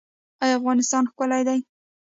[0.43, 1.59] آیا افغانستان ښکلی دی؟